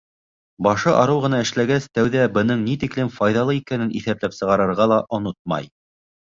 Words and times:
Башы 0.67 0.93
арыу 1.01 1.21
ғына 1.25 1.41
эшләгәс, 1.45 1.85
тәүҙә 1.99 2.25
бының 2.39 2.65
ни 2.71 2.75
тиклем 2.85 3.13
файҙалы 3.19 3.57
икәнен 3.61 3.95
иҫәпләп 4.03 4.39
сығарырға 4.41 4.93
ла 4.97 5.01
онотмай. 5.21 5.73